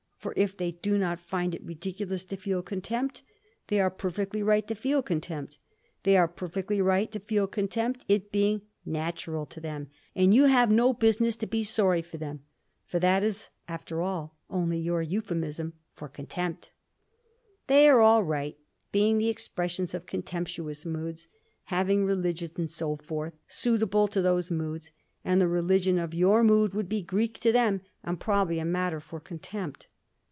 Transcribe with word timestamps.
For 0.21 0.35
if 0.37 0.55
they 0.55 0.73
do 0.73 0.99
not 0.99 1.19
find 1.19 1.55
it 1.55 1.63
ridiculous 1.63 2.23
to 2.25 2.37
feel 2.37 2.61
contempt, 2.61 3.23
they 3.69 3.79
are 3.79 3.89
perfectly 3.89 4.43
right 4.43 4.67
to 4.67 4.75
feel 4.75 5.01
contempt, 5.01 5.57
it 6.03 7.19
being 8.31 8.61
natural 8.85 9.47
to 9.47 9.59
them; 9.59 9.87
and 10.15 10.31
you 10.31 10.43
have 10.43 10.69
no 10.69 10.93
business 10.93 11.35
to 11.37 11.47
be 11.47 11.63
sorry 11.63 12.03
for 12.03 12.17
them, 12.17 12.43
for 12.85 12.99
that 12.99 13.23
is, 13.23 13.49
after 13.67 13.99
all, 14.03 14.37
only 14.47 14.77
your 14.77 15.01
euphemism 15.01 15.73
for 15.91 16.07
contempt. 16.07 16.69
They 17.65 17.89
are 17.89 18.01
all 18.01 18.23
right, 18.23 18.55
being 18.91 19.17
the 19.17 19.29
expressions 19.29 19.95
of 19.95 20.05
contemptuous 20.05 20.85
moods, 20.85 21.29
having 21.63 22.05
religions 22.05 22.59
and 22.59 22.69
so 22.69 22.95
forth, 22.97 23.33
suitable 23.47 24.07
to 24.09 24.21
these 24.21 24.51
moods; 24.51 24.91
and 25.25 25.41
the 25.41 25.47
religion 25.47 25.97
of 25.97 26.13
your 26.13 26.43
mood 26.43 26.75
would 26.75 26.89
be 26.89 27.01
Greek 27.01 27.39
to 27.39 27.51
them, 27.51 27.81
and 28.03 28.19
probably 28.19 28.59
a 28.59 28.65
matter 28.65 28.99
for 28.99 29.19
contempt. 29.19 29.87